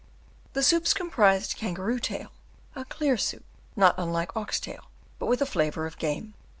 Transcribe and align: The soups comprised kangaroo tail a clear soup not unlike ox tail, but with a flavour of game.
The 0.53 0.63
soups 0.63 0.95
comprised 0.95 1.55
kangaroo 1.57 1.99
tail 1.99 2.31
a 2.75 2.85
clear 2.85 3.17
soup 3.17 3.45
not 3.75 3.93
unlike 3.99 4.35
ox 4.35 4.59
tail, 4.59 4.85
but 5.19 5.27
with 5.27 5.43
a 5.43 5.45
flavour 5.45 5.85
of 5.85 5.99
game. 5.99 6.33